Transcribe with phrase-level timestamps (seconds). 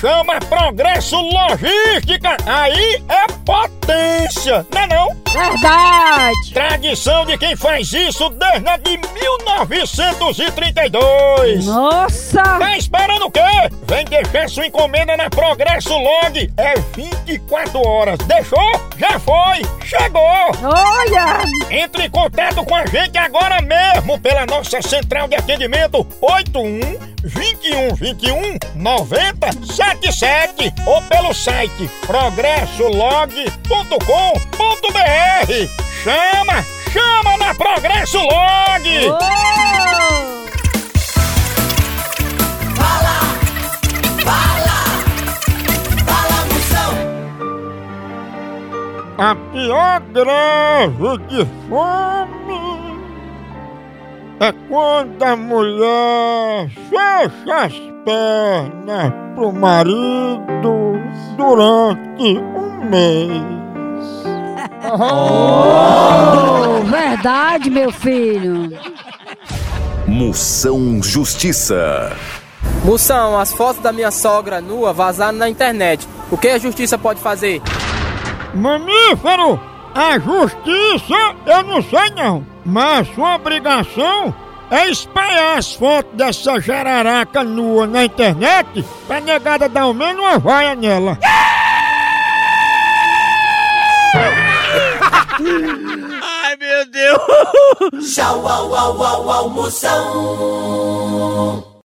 [0.00, 2.36] chama Progresso Logística.
[2.46, 5.08] Aí é potência, não é não?
[5.32, 6.54] Verdade.
[6.54, 11.66] Tradição de quem faz isso desde 1932.
[11.66, 12.42] Nossa.
[12.42, 13.40] Tá esperando o quê?
[13.86, 16.50] Vem deixar sua encomenda na Progresso Log.
[16.56, 18.18] É 24 horas.
[18.20, 18.58] Deixou?
[18.96, 20.50] Já foi chegou!
[20.62, 21.42] Olha!
[21.70, 26.80] Entre em contato com a gente agora mesmo pela nossa central de atendimento 81
[27.24, 28.42] 21 21
[28.74, 33.48] 90 77 ou pelo site progressolog.com.br.
[36.04, 39.08] Chama, chama na Progresso Log!
[39.10, 39.97] Oh!
[49.20, 53.00] A pior greve de fome
[54.38, 57.72] é quando a mulher fecha as
[58.04, 60.94] pernas pro marido
[61.36, 63.32] durante um mês.
[64.84, 66.78] Oh!
[66.84, 68.70] Verdade, meu filho.
[70.06, 72.16] Moção Justiça.
[72.84, 76.06] Moção, as fotos da minha sogra nua vazaram na internet.
[76.30, 77.60] O que a justiça pode fazer?
[78.56, 79.60] Mamífero,
[79.94, 84.34] a justiça eu não sei não, mas sua obrigação
[84.70, 90.38] é espalhar as fotos dessa jararaca nua na internet pra negada dar ao menos uma
[90.38, 91.18] vaia nela.
[94.12, 97.18] Ai meu Deus!
[98.14, 101.77] Tchau, au, au, au, almoção!